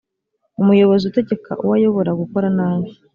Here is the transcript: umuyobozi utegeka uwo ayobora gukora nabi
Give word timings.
umuyobozi 0.61 1.03
utegeka 1.07 1.51
uwo 1.63 1.73
ayobora 1.77 2.11
gukora 2.21 2.47
nabi 2.57 2.89